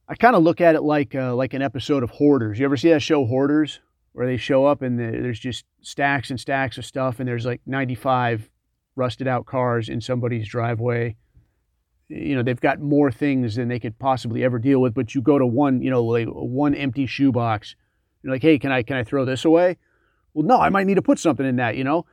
I 0.08 0.14
kind 0.14 0.36
of 0.36 0.42
look 0.42 0.60
at 0.60 0.74
it 0.74 0.82
like 0.82 1.14
uh, 1.14 1.34
like 1.34 1.54
an 1.54 1.62
episode 1.62 2.02
of 2.02 2.10
Hoarders. 2.10 2.58
You 2.58 2.64
ever 2.66 2.76
see 2.76 2.90
that 2.90 3.00
show 3.00 3.24
Hoarders, 3.24 3.80
where 4.12 4.26
they 4.26 4.36
show 4.36 4.66
up 4.66 4.82
and 4.82 4.98
there's 4.98 5.38
just 5.38 5.64
stacks 5.80 6.30
and 6.30 6.38
stacks 6.38 6.76
of 6.76 6.84
stuff, 6.84 7.20
and 7.20 7.28
there's 7.28 7.46
like 7.46 7.62
95 7.66 8.50
rusted 8.96 9.26
out 9.26 9.46
cars 9.46 9.88
in 9.88 10.00
somebody's 10.00 10.46
driveway. 10.46 11.16
You 12.08 12.36
know, 12.36 12.42
they've 12.42 12.60
got 12.60 12.80
more 12.80 13.10
things 13.10 13.54
than 13.54 13.68
they 13.68 13.78
could 13.78 13.98
possibly 13.98 14.44
ever 14.44 14.58
deal 14.58 14.80
with, 14.80 14.92
but 14.92 15.14
you 15.14 15.22
go 15.22 15.38
to 15.38 15.46
one, 15.46 15.80
you 15.80 15.90
know, 15.90 16.04
like 16.04 16.28
one 16.28 16.74
empty 16.74 17.06
shoebox 17.06 17.74
you're 18.24 18.32
like, 18.32 18.42
hey, 18.42 18.58
can 18.58 18.72
I 18.72 18.82
can 18.82 18.96
I 18.96 19.04
throw 19.04 19.24
this 19.24 19.44
away? 19.44 19.76
Well, 20.32 20.46
no, 20.46 20.58
I 20.58 20.70
might 20.70 20.86
need 20.86 20.94
to 20.94 21.02
put 21.02 21.18
something 21.18 21.46
in 21.46 21.56
that, 21.56 21.76
you 21.76 21.84
know. 21.84 22.06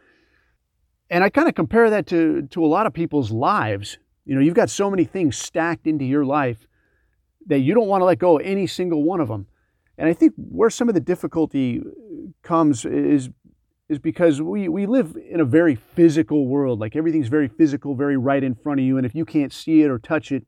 And 1.10 1.24
I 1.24 1.30
kind 1.30 1.48
of 1.48 1.56
compare 1.56 1.90
that 1.90 2.06
to 2.08 2.44
to 2.52 2.66
a 2.66 2.68
lot 2.68 2.86
of 2.86 2.94
people's 2.94 3.32
lives. 3.32 3.98
You 4.26 4.36
know, 4.36 4.42
you've 4.42 4.54
got 4.54 4.70
so 4.70 4.90
many 4.92 5.06
things 5.06 5.38
stacked 5.38 5.88
into 5.88 6.06
your 6.06 6.26
life 6.26 6.68
that 7.48 7.60
you 7.60 7.74
don't 7.74 7.88
want 7.88 8.02
to 8.02 8.06
let 8.06 8.20
go 8.20 8.38
of 8.38 8.46
any 8.46 8.68
single 8.68 9.04
one 9.04 9.22
of 9.22 9.30
them. 9.30 9.48
And 9.98 10.10
I 10.10 10.14
think 10.14 10.34
where 10.36 10.70
some 10.70 10.90
of 10.90 10.96
the 10.96 11.02
difficulty 11.02 11.80
uh, 11.80 12.32
comes 12.44 12.86
is 12.86 13.30
is 13.88 14.00
because 14.00 14.42
we, 14.42 14.70
we 14.70 14.86
live 14.86 15.18
in 15.30 15.42
a 15.42 15.46
very 15.46 15.76
physical 15.76 16.48
world. 16.48 16.80
Like 16.80 16.96
everything's 16.96 17.28
very 17.28 17.50
physical, 17.50 17.94
very 17.94 18.16
right 18.16 18.42
in 18.42 18.56
front 18.56 18.80
of 18.80 18.86
you. 18.86 18.96
And 18.96 19.06
if 19.06 19.14
you 19.14 19.26
can't 19.26 19.52
see 19.52 19.82
it 19.82 19.90
or 19.90 20.00
touch 20.00 20.32
it, 20.32 20.46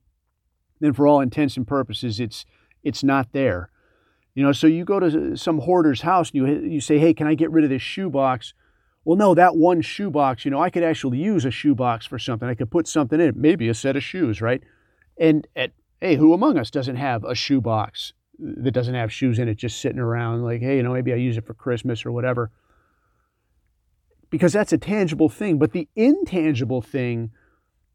then 0.79 0.93
for 0.93 1.08
all 1.08 1.20
intents 1.20 1.58
and 1.58 1.67
purposes, 1.67 2.20
it's 2.20 2.46
it's 2.84 3.03
not 3.03 3.32
there. 3.32 3.70
You 4.36 4.44
know, 4.44 4.52
so 4.52 4.68
you 4.68 4.84
go 4.84 5.00
to 5.00 5.38
some 5.38 5.60
hoarder's 5.60 6.02
house 6.02 6.32
and 6.32 6.36
you 6.36 6.70
you 6.70 6.82
say, 6.82 6.98
"Hey, 6.98 7.13
can 7.13 7.28
I 7.28 7.36
get 7.36 7.52
rid 7.52 7.63
of 7.63 7.70
this 7.70 7.82
shoebox?" 7.82 8.54
Well, 9.06 9.18
no, 9.18 9.36
that 9.36 9.58
one 9.58 9.82
shoebox, 9.82 10.46
you 10.46 10.52
know, 10.52 10.62
I 10.62 10.70
could 10.70 10.84
actually 10.84 11.18
use 11.18 11.44
a 11.44 11.52
shoebox 11.52 12.06
for 12.06 12.18
something. 12.18 12.48
I 12.48 12.56
could 12.56 12.72
put 12.72 12.88
something 12.88 13.20
in 13.20 13.30
it, 13.30 13.36
maybe 13.36 13.68
a 13.68 13.74
set 13.74 13.98
of 13.98 14.04
shoes, 14.04 14.42
right? 14.42 14.63
And 15.18 15.46
at, 15.56 15.72
hey, 16.00 16.16
who 16.16 16.34
among 16.34 16.58
us 16.58 16.72
doesn't 16.72 16.96
have 16.96 17.24
a 17.25 17.36
shoebox 17.36 18.13
that 18.40 18.72
doesn't 18.72 18.96
have 18.96 19.12
shoes 19.12 19.40
in 19.40 19.50
it 19.50 19.56
just 19.56 19.82
sitting 19.82 20.00
around 20.00 20.44
like, 20.44 20.62
hey, 20.62 20.78
you 20.78 20.84
know, 20.84 20.94
maybe 20.94 21.12
I 21.12 21.18
use 21.18 21.38
it 21.38 21.46
for 21.46 21.54
Christmas 21.54 22.06
or 22.06 22.12
whatever. 22.12 22.52
Because 24.30 24.54
that's 24.54 24.74
a 24.74 24.78
tangible 24.78 25.30
thing. 25.30 25.60
But 25.60 25.74
the 25.74 25.88
intangible 25.96 26.82
thing, 26.82 27.32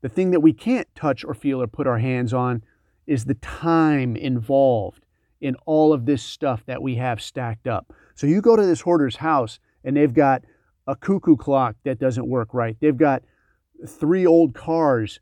the 0.02 0.08
thing 0.08 0.30
that 0.30 0.40
we 0.40 0.52
can't 0.52 0.88
touch 0.94 1.24
or 1.24 1.34
feel 1.34 1.60
or 1.60 1.66
put 1.66 1.86
our 1.86 1.98
hands 1.98 2.32
on, 2.34 2.62
is 3.06 3.24
the 3.24 3.34
time 3.34 4.14
involved 4.14 5.04
in 5.40 5.54
all 5.66 5.92
of 5.92 6.06
this 6.06 6.22
stuff 6.22 6.64
that 6.66 6.82
we 6.82 6.96
have 6.96 7.20
stacked 7.20 7.66
up. 7.66 7.92
So 8.14 8.26
you 8.26 8.40
go 8.40 8.56
to 8.56 8.66
this 8.66 8.80
hoarder's 8.80 9.16
house 9.16 9.58
and 9.84 9.96
they've 9.96 10.12
got 10.12 10.42
a 10.86 10.96
cuckoo 10.96 11.36
clock 11.36 11.76
that 11.84 11.98
doesn't 11.98 12.28
work 12.28 12.52
right. 12.52 12.76
They've 12.80 12.96
got 12.96 13.22
three 13.86 14.26
old 14.26 14.54
cars 14.54 15.20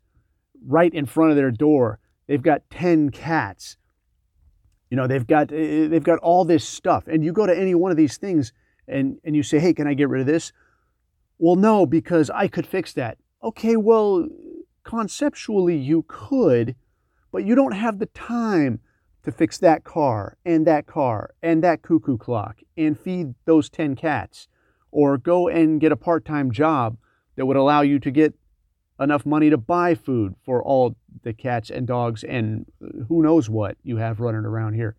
right 0.65 0.93
in 0.93 1.05
front 1.05 1.31
of 1.31 1.37
their 1.37 1.51
door. 1.51 1.99
They've 2.27 2.41
got 2.41 2.61
10 2.71 3.11
cats. 3.11 3.77
You 4.89 4.97
know, 4.97 5.07
they've 5.07 5.27
got 5.27 5.51
eh, 5.51 5.87
they've 5.87 6.03
got 6.03 6.19
all 6.19 6.45
this 6.45 6.67
stuff. 6.67 7.07
And 7.07 7.23
you 7.23 7.33
go 7.33 7.45
to 7.45 7.57
any 7.57 7.75
one 7.75 7.91
of 7.91 7.97
these 7.97 8.17
things 8.17 8.53
and 8.87 9.17
and 9.25 9.35
you 9.35 9.43
say, 9.43 9.59
"Hey, 9.59 9.73
can 9.73 9.85
I 9.85 9.93
get 9.93 10.07
rid 10.07 10.21
of 10.21 10.27
this?" 10.27 10.53
Well, 11.37 11.57
no, 11.57 11.85
because 11.85 12.29
I 12.29 12.47
could 12.47 12.65
fix 12.65 12.93
that. 12.93 13.17
Okay, 13.43 13.75
well, 13.75 14.27
conceptually 14.83 15.75
you 15.75 16.05
could, 16.07 16.75
but 17.31 17.45
you 17.45 17.53
don't 17.53 17.73
have 17.73 17.99
the 17.99 18.07
time 18.07 18.79
to 19.27 19.31
fix 19.33 19.57
that 19.57 19.83
car 19.83 20.37
and 20.45 20.65
that 20.65 20.87
car 20.87 21.31
and 21.43 21.61
that 21.61 21.81
cuckoo 21.81 22.17
clock 22.17 22.61
and 22.77 22.97
feed 22.97 23.35
those 23.43 23.69
10 23.69 23.93
cats 23.93 24.47
or 24.89 25.17
go 25.17 25.49
and 25.49 25.81
get 25.81 25.91
a 25.91 25.97
part 25.97 26.23
time 26.23 26.49
job 26.49 26.95
that 27.35 27.45
would 27.45 27.57
allow 27.57 27.81
you 27.81 27.99
to 27.99 28.09
get 28.09 28.33
enough 29.01 29.25
money 29.25 29.49
to 29.49 29.57
buy 29.57 29.93
food 29.93 30.33
for 30.45 30.63
all 30.63 30.95
the 31.23 31.33
cats 31.33 31.69
and 31.69 31.85
dogs 31.85 32.23
and 32.23 32.67
uh, 32.81 33.03
who 33.09 33.21
knows 33.21 33.49
what 33.49 33.75
you 33.83 33.97
have 33.97 34.21
running 34.21 34.45
around 34.45 34.75
here. 34.75 34.95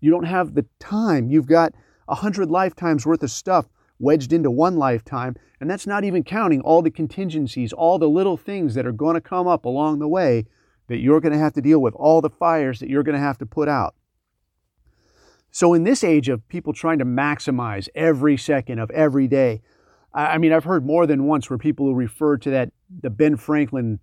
You 0.00 0.12
don't 0.12 0.22
have 0.22 0.54
the 0.54 0.64
time. 0.78 1.28
You've 1.28 1.48
got 1.48 1.74
a 2.06 2.14
hundred 2.14 2.52
lifetimes 2.52 3.04
worth 3.04 3.24
of 3.24 3.32
stuff 3.32 3.66
wedged 3.98 4.32
into 4.32 4.50
one 4.50 4.76
lifetime, 4.76 5.34
and 5.60 5.68
that's 5.68 5.88
not 5.88 6.04
even 6.04 6.22
counting 6.22 6.60
all 6.60 6.82
the 6.82 6.90
contingencies, 6.90 7.72
all 7.72 7.98
the 7.98 8.08
little 8.08 8.36
things 8.36 8.74
that 8.74 8.86
are 8.86 8.92
going 8.92 9.14
to 9.14 9.20
come 9.20 9.48
up 9.48 9.64
along 9.64 9.98
the 9.98 10.08
way 10.08 10.44
that 10.88 10.98
you're 10.98 11.20
going 11.20 11.32
to 11.32 11.38
have 11.38 11.52
to 11.54 11.62
deal 11.62 11.80
with, 11.80 11.94
all 11.94 12.20
the 12.20 12.30
fires 12.30 12.80
that 12.80 12.88
you're 12.88 13.02
going 13.02 13.14
to 13.14 13.20
have 13.20 13.38
to 13.38 13.46
put 13.46 13.68
out. 13.68 13.94
So, 15.50 15.74
in 15.74 15.84
this 15.84 16.02
age 16.02 16.28
of 16.28 16.46
people 16.48 16.72
trying 16.72 16.98
to 16.98 17.04
maximize 17.04 17.88
every 17.94 18.36
second 18.36 18.78
of 18.78 18.90
every 18.90 19.28
day, 19.28 19.60
I 20.14 20.38
mean, 20.38 20.52
I've 20.52 20.64
heard 20.64 20.84
more 20.84 21.06
than 21.06 21.24
once 21.24 21.48
where 21.48 21.58
people 21.58 21.86
will 21.86 21.94
refer 21.94 22.36
to 22.38 22.50
that, 22.50 22.72
the 23.00 23.10
Ben 23.10 23.36
Franklin 23.36 23.98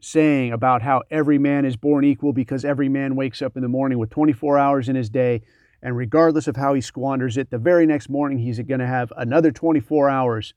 saying 0.00 0.52
about 0.52 0.82
how 0.82 1.02
every 1.10 1.38
man 1.38 1.64
is 1.64 1.76
born 1.76 2.04
equal 2.04 2.32
because 2.32 2.64
every 2.64 2.88
man 2.88 3.14
wakes 3.14 3.40
up 3.40 3.56
in 3.56 3.62
the 3.62 3.68
morning 3.68 3.98
with 3.98 4.10
24 4.10 4.58
hours 4.58 4.88
in 4.88 4.96
his 4.96 5.08
day. 5.08 5.42
And 5.80 5.96
regardless 5.96 6.48
of 6.48 6.56
how 6.56 6.74
he 6.74 6.80
squanders 6.80 7.36
it, 7.36 7.50
the 7.50 7.58
very 7.58 7.86
next 7.86 8.08
morning 8.08 8.38
he's 8.38 8.58
going 8.58 8.80
to 8.80 8.86
have 8.86 9.12
another 9.16 9.52
24 9.52 10.10
hours 10.10 10.54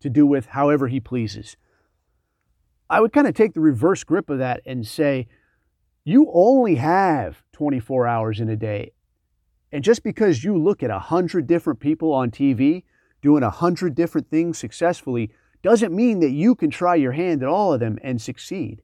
to 0.00 0.08
do 0.08 0.26
with 0.26 0.46
however 0.46 0.86
he 0.86 1.00
pleases. 1.00 1.56
I 2.88 3.00
would 3.00 3.12
kind 3.12 3.26
of 3.26 3.34
take 3.34 3.54
the 3.54 3.60
reverse 3.60 4.04
grip 4.04 4.28
of 4.30 4.38
that 4.38 4.60
and 4.66 4.86
say, 4.86 5.26
you 6.04 6.30
only 6.34 6.74
have 6.76 7.42
24 7.52 8.06
hours 8.06 8.40
in 8.40 8.48
a 8.50 8.56
day. 8.56 8.92
And 9.72 9.82
just 9.82 10.02
because 10.02 10.44
you 10.44 10.56
look 10.56 10.82
at 10.82 10.90
a 10.90 10.98
hundred 10.98 11.46
different 11.46 11.80
people 11.80 12.12
on 12.12 12.30
TV 12.30 12.84
doing 13.22 13.42
a 13.42 13.50
hundred 13.50 13.94
different 13.94 14.28
things 14.30 14.58
successfully 14.58 15.32
doesn't 15.62 15.96
mean 15.96 16.20
that 16.20 16.30
you 16.30 16.54
can 16.54 16.70
try 16.70 16.94
your 16.94 17.12
hand 17.12 17.42
at 17.42 17.48
all 17.48 17.72
of 17.72 17.80
them 17.80 17.98
and 18.02 18.20
succeed. 18.20 18.82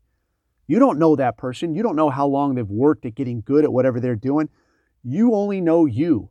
You 0.66 0.78
don't 0.78 0.99
know 0.99 1.14
that 1.16 1.37
person. 1.37 1.75
You 1.75 1.83
don't 1.83 1.97
know 1.97 2.11
how 2.11 2.26
long 2.26 2.54
they've 2.54 2.66
worked 2.66 3.04
at 3.04 3.14
getting 3.14 3.42
good 3.42 3.64
at 3.64 3.73
whatever 3.73 4.00
they're 4.00 4.16
doing. 4.16 4.49
You 5.04 5.35
only 5.35 5.61
know 5.61 5.85
you. 5.85 6.30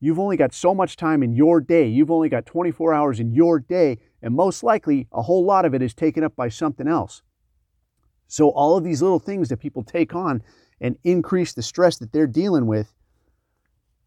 You've 0.00 0.18
only 0.18 0.36
got 0.36 0.52
so 0.52 0.74
much 0.74 0.96
time 0.96 1.22
in 1.22 1.34
your 1.34 1.60
day. 1.60 1.86
You've 1.86 2.10
only 2.10 2.28
got 2.28 2.46
24 2.46 2.92
hours 2.92 3.20
in 3.20 3.32
your 3.32 3.58
day, 3.58 3.98
and 4.22 4.34
most 4.34 4.62
likely 4.62 5.08
a 5.12 5.22
whole 5.22 5.44
lot 5.44 5.64
of 5.64 5.74
it 5.74 5.82
is 5.82 5.94
taken 5.94 6.22
up 6.22 6.36
by 6.36 6.48
something 6.48 6.86
else. 6.86 7.22
So, 8.28 8.50
all 8.50 8.76
of 8.76 8.84
these 8.84 9.02
little 9.02 9.18
things 9.18 9.48
that 9.48 9.58
people 9.58 9.82
take 9.82 10.14
on 10.14 10.42
and 10.80 10.96
increase 11.04 11.54
the 11.54 11.62
stress 11.62 11.96
that 11.98 12.12
they're 12.12 12.26
dealing 12.26 12.66
with 12.66 12.92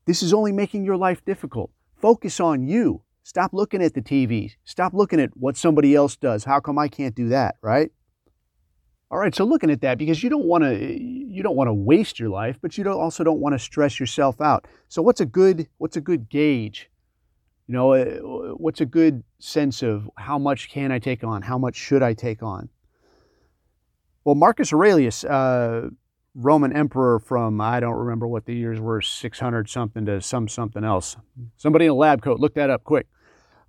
this 0.10 0.24
is 0.24 0.34
only 0.34 0.52
making 0.52 0.84
your 0.86 0.98
life 0.98 1.24
difficult. 1.24 1.70
Focus 1.96 2.40
on 2.40 2.68
you. 2.68 3.04
Stop 3.22 3.54
looking 3.54 3.84
at 3.84 3.94
the 3.94 4.02
TV. 4.02 4.54
Stop 4.64 4.96
looking 4.96 5.20
at 5.20 5.30
what 5.38 5.56
somebody 5.56 5.94
else 5.94 6.16
does. 6.16 6.46
How 6.46 6.60
come 6.60 6.80
I 6.80 6.88
can't 6.88 7.14
do 7.14 7.30
that, 7.30 7.58
right? 7.62 7.92
All 9.12 9.20
right, 9.20 9.36
so 9.36 9.44
looking 9.44 9.70
at 9.70 9.82
that 9.82 10.00
because 10.00 10.24
you 10.24 10.32
don't 10.32 10.46
want 10.46 10.64
to 10.64 11.19
you 11.40 11.44
don't 11.44 11.56
want 11.56 11.70
to 11.70 11.74
waste 11.74 12.20
your 12.20 12.28
life, 12.28 12.60
but 12.62 12.78
you 12.78 12.84
don't, 12.84 13.00
also 13.00 13.24
don't 13.24 13.40
want 13.40 13.54
to 13.54 13.60
stress 13.60 13.98
yourself 13.98 14.42
out. 14.42 14.68
So 14.90 15.02
what's 15.02 15.22
a 15.22 15.26
good 15.26 15.70
what's 15.78 15.96
a 15.96 16.02
good 16.02 16.30
gauge? 16.30 16.92
You 17.66 17.76
know, 17.76 17.94
uh, 17.94 18.56
what's 18.58 18.82
a 18.82 18.86
good 18.86 19.24
sense 19.40 19.82
of 19.82 20.10
how 20.18 20.38
much 20.38 20.70
can 20.70 20.92
I 20.92 21.00
take 21.00 21.24
on? 21.24 21.42
How 21.42 21.58
much 21.58 21.78
should 21.78 22.04
I 22.04 22.14
take 22.14 22.44
on? 22.44 22.68
Well, 24.26 24.36
Marcus 24.36 24.74
Aurelius 24.74 25.24
uh, 25.24 25.90
Roman 26.36 26.76
emperor 26.76 27.20
from, 27.20 27.62
I 27.62 27.80
don't 27.80 27.96
remember 27.96 28.28
what 28.28 28.46
the 28.46 28.54
years 28.54 28.82
were, 28.82 29.02
600 29.02 29.70
something 29.70 30.06
to 30.08 30.22
some 30.22 30.50
something 30.50 30.84
else. 30.84 31.16
Somebody 31.56 31.86
in 31.86 31.92
a 31.92 31.96
lab 31.96 32.22
coat, 32.22 32.42
look 32.42 32.56
that 32.56 32.70
up 32.70 32.84
quick. 32.84 33.08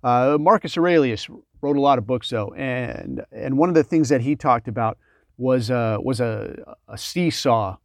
Uh, 0.03 0.37
Marcus 0.37 0.77
Aurelius 0.77 1.29
wrote 1.61 1.77
a 1.77 1.81
lot 1.81 1.99
of 1.99 2.05
books 2.05 2.31
though, 2.31 2.53
and, 2.57 3.23
and 3.31 3.57
one 3.57 3.69
of 3.69 3.75
the 3.75 3.83
things 3.83 4.09
that 4.09 4.19
he 4.19 4.35
talked 4.35 4.67
about 4.67 4.97
was, 5.41 5.71
uh, 5.71 5.97
was 5.99 6.19
a, 6.19 6.75
a 6.87 6.97
seesaw 6.97 7.77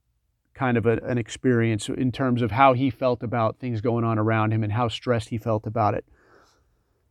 kind 0.54 0.76
of 0.76 0.86
a, 0.86 0.98
an 1.04 1.18
experience 1.18 1.88
in 1.88 2.12
terms 2.12 2.42
of 2.42 2.50
how 2.50 2.74
he 2.74 2.90
felt 2.90 3.22
about 3.22 3.58
things 3.58 3.80
going 3.80 4.04
on 4.04 4.18
around 4.18 4.52
him 4.52 4.62
and 4.62 4.72
how 4.72 4.88
stressed 4.88 5.30
he 5.30 5.38
felt 5.38 5.66
about 5.66 5.94
it. 5.94 6.04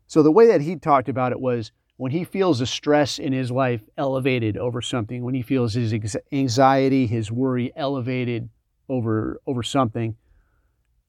So 0.08 0.22
the 0.22 0.32
way 0.32 0.48
that 0.48 0.62
he 0.62 0.75
talked 0.75 1.10
about 1.10 1.32
it 1.32 1.40
was 1.40 1.72
when 1.98 2.12
he 2.12 2.24
feels 2.24 2.60
the 2.60 2.66
stress 2.66 3.18
in 3.18 3.34
his 3.34 3.50
life 3.50 3.82
elevated 3.98 4.58
over 4.58 4.82
something, 4.82 5.24
when 5.24 5.34
he 5.34 5.42
feels 5.42 5.74
his 5.74 5.94
anxiety, 6.32 7.08
his 7.08 7.32
worry 7.32 7.72
elevated 7.75 8.50
over, 8.88 9.40
over 9.48 9.64
something, 9.64 10.16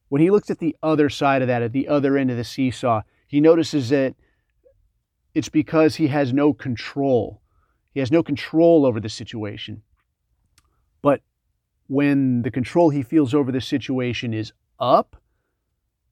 when 0.09 0.23
he 0.23 0.31
looks 0.31 0.51
at 0.51 0.61
the 0.61 0.77
other 0.83 1.11
side 1.11 1.43
of 1.43 1.49
that, 1.49 1.63
at 1.63 1.73
the 1.73 1.89
other 1.89 2.17
end 2.17 2.31
of 2.31 2.37
the 2.37 2.45
seesaw, 2.45 3.03
he 3.27 3.41
notices 3.41 3.91
that 3.91 4.15
it's 5.35 5.49
because 5.49 5.97
he 5.97 6.07
has 6.07 6.33
no 6.33 6.55
control. 6.55 7.43
He 7.97 8.01
has 8.01 8.13
no 8.13 8.23
control 8.23 8.85
over 8.85 9.01
the 9.01 9.09
situation. 9.09 9.81
But 11.01 11.23
when 11.87 12.43
the 12.43 12.51
control 12.51 12.91
he 12.91 13.03
feels 13.03 13.33
over 13.33 13.51
the 13.51 13.63
situation 13.63 14.35
is 14.35 14.53
up, 14.79 15.17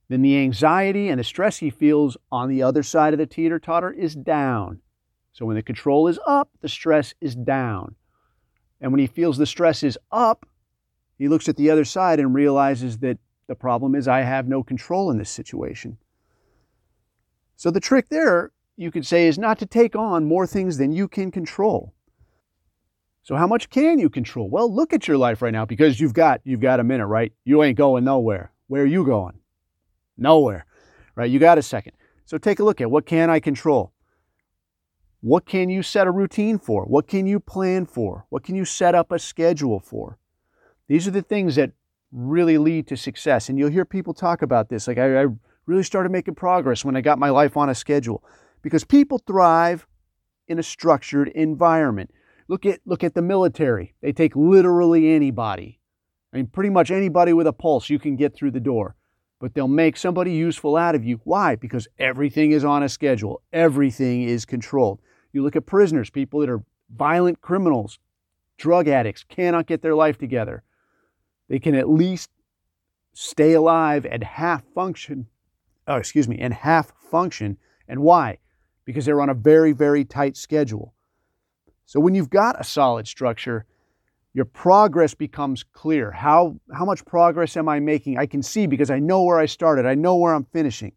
then 0.09 0.23
the 0.23 0.39
anxiety 0.39 1.11
and 1.11 1.21
the 1.21 1.25
stress 1.25 1.59
he 1.59 1.69
feels 1.69 2.17
on 2.33 2.49
the 2.49 2.63
other 2.63 2.83
side 2.83 3.13
of 3.13 3.19
the 3.19 3.27
teeter 3.27 3.59
totter 3.59 3.91
is 3.91 4.15
down. 4.15 4.81
So 5.33 5.45
when 5.45 5.57
the 5.57 5.63
control 5.63 6.09
is 6.09 6.19
up, 6.27 6.49
the 6.63 6.71
stress 6.71 7.13
is 7.21 7.35
down. 7.35 7.97
And 8.81 8.91
when 8.91 9.01
he 9.01 9.07
feels 9.07 9.37
the 9.37 9.45
stress 9.45 9.83
is 9.83 9.99
up, 10.11 10.47
he 11.19 11.29
looks 11.29 11.51
at 11.51 11.57
the 11.57 11.69
other 11.69 11.85
side 11.85 12.19
and 12.19 12.35
realizes 12.35 12.97
that 13.01 13.19
the 13.47 13.55
problem 13.55 13.95
is 13.95 14.09
I 14.09 14.23
have 14.23 14.49
no 14.49 14.63
control 14.63 15.11
in 15.11 15.19
this 15.19 15.29
situation. 15.29 15.99
So 17.57 17.71
the 17.71 17.79
trick 17.79 18.09
there, 18.09 18.53
you 18.77 18.91
could 18.91 19.07
say, 19.07 19.27
is 19.29 19.39
not 19.39 19.59
to 19.59 19.67
take 19.67 19.95
on 19.95 20.25
more 20.25 20.47
things 20.47 20.79
than 20.79 20.93
you 20.93 21.09
can 21.09 21.31
control. 21.31 21.95
So 23.23 23.37
how 23.37 23.47
much 23.47 23.71
can 23.71 23.99
you 23.99 24.11
control? 24.11 24.51
Well, 24.51 24.73
look 24.73 24.93
at 24.93 25.09
your 25.09 25.17
life 25.17 25.41
right 25.41 25.53
now 25.53 25.65
because 25.65 25.99
you've 25.99 26.13
got 26.13 26.41
you've 26.45 26.61
got 26.61 26.79
a 26.79 26.85
minute, 26.85 27.07
right? 27.07 27.33
You 27.45 27.63
ain't 27.63 27.79
going 27.79 28.05
nowhere. 28.05 28.53
Where 28.67 28.83
are 28.83 28.87
you 28.87 29.05
going? 29.05 29.39
Nowhere, 30.19 30.67
right? 31.15 31.31
You 31.31 31.39
got 31.39 31.57
a 31.57 31.63
second. 31.63 31.95
So 32.27 32.37
take 32.37 32.59
a 32.59 32.65
look 32.65 32.81
at 32.81 32.91
what 32.91 33.07
can 33.07 33.31
I 33.31 33.41
control? 33.41 33.93
What 35.21 35.47
can 35.47 35.71
you 35.71 35.83
set 35.83 36.07
a 36.07 36.11
routine 36.11 36.59
for? 36.59 36.85
What 36.85 37.07
can 37.07 37.27
you 37.27 37.41
plan 37.41 37.87
for? 37.87 38.27
What 38.29 38.45
can 38.45 38.57
you 38.57 38.67
set 38.67 38.95
up 38.95 39.11
a 39.11 39.19
schedule 39.19 39.81
for? 39.81 40.19
These 40.87 41.09
are 41.09 41.13
the 41.13 41.23
things 41.23 41.55
that 41.55 41.73
really 42.13 42.59
lead 42.59 42.87
to 42.89 42.97
success. 42.97 43.49
And 43.49 43.59
you'll 43.59 43.71
hear 43.71 43.87
people 43.87 44.13
talk 44.13 44.43
about 44.43 44.69
this. 44.69 44.87
Like, 44.87 44.99
I, 44.99 45.23
I 45.23 45.27
really 45.65 45.83
started 45.83 46.13
making 46.13 46.35
progress 46.35 46.85
when 46.85 46.95
I 46.95 47.01
got 47.01 47.19
my 47.19 47.31
life 47.31 47.57
on 47.57 47.71
a 47.71 47.75
schedule 47.75 48.23
because 48.65 48.83
people 48.83 49.19
thrive 49.19 49.87
in 50.49 50.59
a 50.59 50.63
structured 50.65 51.29
environment. 51.29 52.11
Look 52.49 52.67
at, 52.67 52.81
look 52.85 53.05
at 53.05 53.15
the 53.15 53.23
military. 53.23 53.95
They 54.03 54.13
take 54.13 54.35
literally 54.35 55.15
anybody. 55.15 55.79
I 56.33 56.39
mean, 56.39 56.49
pretty 56.49 56.71
much 56.71 56.91
anybody 56.91 57.33
with 57.33 57.47
a 57.47 57.53
pulse, 57.53 57.89
you 57.89 58.01
can 58.01 58.17
get 58.17 58.35
through 58.35 58.51
the 58.51 58.61
door 58.61 58.97
but 59.45 59.53
they'll 59.53 59.69
make 59.69 59.97
somebody 59.97 60.33
useful 60.33 60.75
out 60.75 60.95
of 60.95 61.05
you. 61.05 61.21
Why? 61.25 61.55
Because 61.55 61.87
everything 61.99 62.53
is 62.53 62.65
on 62.65 62.83
a 62.83 62.89
schedule, 62.89 63.43
everything 63.53 64.23
is 64.23 64.47
controlled. 64.47 65.01
You 65.35 65.43
look 65.43 65.55
at 65.55 65.67
prisoners, 65.67 66.09
people 66.09 66.41
that 66.41 66.49
are 66.49 66.63
violent 66.89 67.43
criminals, 67.43 67.99
drug 68.57 68.89
addicts, 68.89 69.23
cannot 69.23 69.67
get 69.67 69.83
their 69.83 69.95
life 69.95 70.17
together. 70.17 70.63
They 71.51 71.59
can 71.59 71.75
at 71.75 71.91
least 71.91 72.31
stay 73.13 73.53
alive 73.53 74.07
and 74.07 74.25
half 74.25 74.65
function, 74.75 75.27
oh, 75.87 75.97
excuse 75.97 76.27
me, 76.27 76.39
and 76.39 76.55
half 76.55 76.93
function. 77.11 77.59
And 77.87 78.01
why? 78.01 78.39
Because 78.85 79.05
they're 79.05 79.21
on 79.21 79.31
a 79.31 79.35
very, 79.35 79.73
very 79.73 80.05
tight 80.05 80.37
schedule. 80.37 80.95
So 81.87 82.01
when 82.01 82.15
you've 82.15 82.31
got 82.31 82.61
a 82.61 82.65
solid 82.65 83.07
structure, 83.07 83.67
your 84.35 84.45
progress 84.45 85.15
becomes 85.15 85.63
clear. 85.63 86.11
How, 86.11 86.57
how 86.73 86.85
much 86.85 87.05
progress 87.05 87.57
am 87.57 87.69
I 87.69 87.79
making? 87.81 88.19
I 88.19 88.27
can 88.27 88.43
see 88.43 88.67
because 88.67 88.91
I 88.91 88.99
know 88.99 89.23
where 89.23 89.39
I 89.39 89.47
started, 89.47 89.87
I 89.87 89.95
know 89.95 90.17
where 90.17 90.35
I'm 90.35 90.45
finishing. 90.45 90.93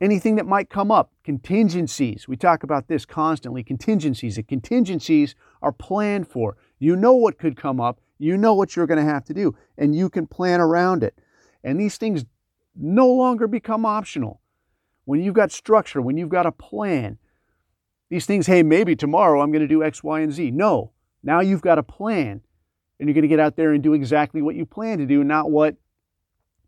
Anything 0.00 0.36
that 0.36 0.46
might 0.46 0.70
come 0.70 0.90
up, 0.90 1.12
contingencies. 1.24 2.28
We 2.28 2.36
talk 2.36 2.62
about 2.62 2.86
this 2.86 3.04
constantly 3.04 3.64
contingencies. 3.64 4.36
The 4.36 4.44
contingencies 4.44 5.34
are 5.60 5.72
planned 5.72 6.28
for. 6.28 6.56
You 6.78 6.94
know 6.94 7.14
what 7.14 7.38
could 7.38 7.56
come 7.56 7.80
up, 7.80 8.00
you 8.18 8.36
know 8.36 8.54
what 8.54 8.76
you're 8.76 8.86
going 8.86 9.04
to 9.04 9.12
have 9.12 9.24
to 9.24 9.34
do, 9.34 9.56
and 9.76 9.94
you 9.94 10.08
can 10.08 10.26
plan 10.26 10.60
around 10.60 11.02
it. 11.02 11.18
And 11.64 11.80
these 11.80 11.96
things 11.98 12.24
no 12.76 13.08
longer 13.08 13.48
become 13.48 13.84
optional. 13.84 14.40
When 15.08 15.22
you've 15.22 15.32
got 15.32 15.50
structure, 15.50 16.02
when 16.02 16.18
you've 16.18 16.28
got 16.28 16.44
a 16.44 16.52
plan, 16.52 17.16
these 18.10 18.26
things, 18.26 18.46
hey, 18.46 18.62
maybe 18.62 18.94
tomorrow 18.94 19.40
I'm 19.40 19.50
going 19.50 19.62
to 19.62 19.66
do 19.66 19.82
X, 19.82 20.04
Y, 20.04 20.20
and 20.20 20.30
Z. 20.30 20.50
No, 20.50 20.92
now 21.22 21.40
you've 21.40 21.62
got 21.62 21.78
a 21.78 21.82
plan 21.82 22.42
and 23.00 23.08
you're 23.08 23.14
going 23.14 23.22
to 23.22 23.28
get 23.28 23.40
out 23.40 23.56
there 23.56 23.72
and 23.72 23.82
do 23.82 23.94
exactly 23.94 24.42
what 24.42 24.54
you 24.54 24.66
plan 24.66 24.98
to 24.98 25.06
do, 25.06 25.24
not 25.24 25.50
what 25.50 25.76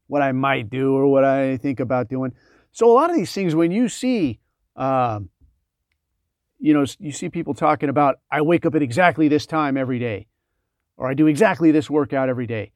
what 0.07 0.23
I 0.23 0.33
might 0.33 0.71
do 0.71 0.95
or 0.95 1.07
what 1.07 1.23
I 1.23 1.59
think 1.59 1.81
about 1.81 2.09
doing. 2.09 2.33
So 2.73 2.91
a 2.91 2.95
lot 2.95 3.11
of 3.11 3.17
these 3.17 3.31
things, 3.31 3.55
when 3.55 3.73
you 3.73 3.91
see, 3.91 4.41
um, 4.75 5.29
you 6.59 6.73
know, 6.73 6.87
you 6.99 7.13
see 7.13 7.29
people 7.29 7.53
talking 7.53 7.91
about, 7.91 8.21
I 8.31 8.41
wake 8.41 8.65
up 8.65 8.75
at 8.75 8.81
exactly 8.81 9.29
this 9.29 9.45
time 9.45 9.77
every 9.77 9.99
day, 9.99 10.29
or 10.97 11.11
I 11.11 11.13
do 11.13 11.27
exactly 11.27 11.73
this 11.73 11.91
workout 11.91 12.31
every 12.31 12.47
day. 12.47 12.73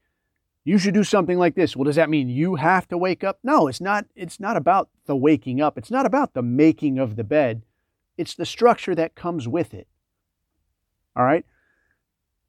You 0.64 0.78
should 0.78 0.94
do 0.94 1.04
something 1.04 1.38
like 1.38 1.54
this. 1.54 1.76
Well, 1.76 1.84
does 1.84 1.96
that 1.96 2.08
mean 2.08 2.28
you 2.28 2.54
have 2.54 2.88
to 2.88 2.96
wake 2.96 3.22
up? 3.22 3.38
No, 3.42 3.68
it's 3.68 3.80
not. 3.80 4.06
It's 4.16 4.40
not 4.40 4.56
about 4.56 4.88
the 5.06 5.14
waking 5.14 5.60
up. 5.60 5.76
It's 5.76 5.90
not 5.90 6.06
about 6.06 6.32
the 6.32 6.42
making 6.42 6.98
of 6.98 7.16
the 7.16 7.24
bed. 7.24 7.62
It's 8.16 8.34
the 8.34 8.46
structure 8.46 8.94
that 8.94 9.14
comes 9.14 9.46
with 9.46 9.74
it. 9.74 9.86
All 11.14 11.24
right. 11.24 11.44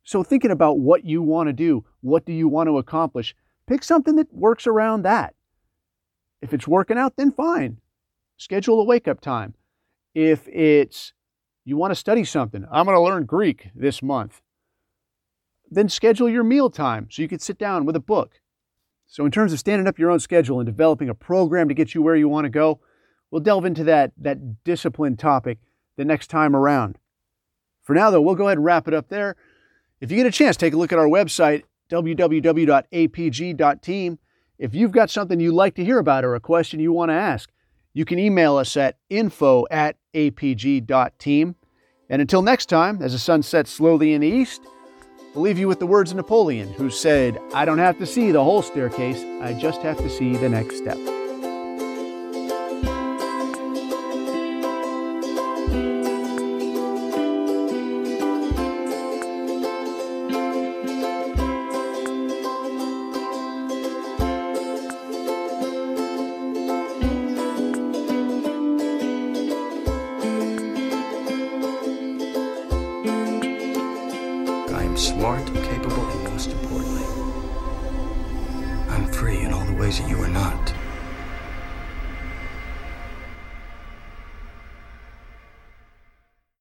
So, 0.04 0.24
thinking 0.24 0.52
about 0.52 0.80
what 0.80 1.04
you 1.04 1.22
want 1.22 1.48
to 1.48 1.54
do, 1.54 1.84
what 2.02 2.26
do 2.26 2.32
you 2.32 2.48
want 2.48 2.68
to 2.68 2.78
accomplish, 2.78 3.36
pick 3.68 3.84
something 3.84 4.16
that 4.16 4.34
works 4.34 4.68
around 4.68 5.02
that. 5.02 5.34
If 6.42 6.54
it's 6.54 6.68
working 6.68 6.98
out, 6.98 7.16
then 7.18 7.32
fine. 7.32 7.80
Schedule 8.38 8.80
a 8.80 8.84
wake 8.84 9.08
up 9.08 9.20
time. 9.20 9.56
If 10.14 10.48
it's 10.48 11.14
you 11.66 11.76
want 11.76 11.92
to 11.92 11.96
study 11.96 12.24
something, 12.24 12.66
I'm 12.72 12.86
going 12.86 12.96
to 12.96 13.02
learn 13.02 13.26
Greek 13.26 13.70
this 13.74 14.04
month, 14.04 14.42
then 15.70 15.90
schedule 15.90 16.30
your 16.30 16.44
meal 16.44 16.70
time 16.70 17.08
so 17.10 17.22
you 17.22 17.28
can 17.28 17.40
sit 17.40 17.58
down 17.58 17.86
with 17.86 17.96
a 17.96 18.00
book. 18.02 18.40
So, 19.08 19.26
in 19.26 19.32
terms 19.32 19.54
of 19.54 19.60
standing 19.60 19.88
up 19.88 20.00
your 20.00 20.12
own 20.12 20.20
schedule 20.20 20.60
and 20.60 20.66
developing 20.66 21.10
a 21.10 21.16
program 21.16 21.68
to 21.68 21.74
get 21.74 21.94
you 21.94 22.02
where 22.02 22.16
you 22.16 22.28
want 22.28 22.46
to 22.46 22.50
go, 22.50 22.80
we'll 23.30 23.42
delve 23.42 23.66
into 23.66 23.84
that, 23.84 24.14
that 24.18 24.64
discipline 24.64 25.16
topic 25.18 25.60
the 25.96 26.06
next 26.06 26.28
time 26.28 26.56
around. 26.56 26.98
For 27.84 27.94
now, 27.94 28.10
though, 28.10 28.22
we'll 28.22 28.36
go 28.36 28.48
ahead 28.48 28.58
and 28.58 28.66
wrap 28.66 28.88
it 28.88 28.94
up 28.94 29.10
there. 29.10 29.36
If 30.02 30.12
you 30.12 30.18
get 30.18 30.26
a 30.26 30.32
chance, 30.32 30.58
take 30.58 30.74
a 30.74 30.78
look 30.78 30.92
at 30.92 31.00
our 31.00 31.08
website, 31.08 31.64
www.apg.team. 31.90 32.80
If 34.58 34.74
you've 34.74 34.92
got 34.92 35.10
something 35.10 35.40
you'd 35.40 35.54
like 35.54 35.76
to 35.76 35.86
hear 35.86 36.00
about 36.00 36.26
or 36.26 36.34
a 36.36 36.40
question 36.40 36.80
you 36.80 36.92
want 36.92 37.10
to 37.10 37.16
ask, 37.16 37.52
you 37.94 38.06
can 38.06 38.20
email 38.20 38.58
us 38.58 38.76
at 38.76 38.98
info 39.10 39.66
at 39.70 39.98
apg.team. 40.14 41.56
And 42.10 42.22
until 42.22 42.42
next 42.42 42.66
time, 42.68 43.02
as 43.02 43.14
the 43.14 43.20
sun 43.20 43.42
sets 43.44 43.72
slowly 43.72 44.14
in 44.14 44.22
the 44.22 44.28
east, 44.28 44.62
we'll 45.36 45.44
leave 45.44 45.60
you 45.60 45.68
with 45.68 45.80
the 45.80 45.86
words 45.86 46.12
of 46.12 46.18
Napoleon, 46.18 46.72
who 46.74 46.90
said, 46.90 47.40
I 47.54 47.66
don't 47.66 47.78
have 47.78 48.00
to 48.00 48.06
see 48.06 48.32
the 48.32 48.44
whole 48.44 48.62
staircase, 48.62 49.22
I 49.42 49.54
just 49.54 49.82
have 49.82 49.98
to 49.98 50.10
see 50.10 50.36
the 50.38 50.50
next 50.50 50.78
step. 50.78 50.98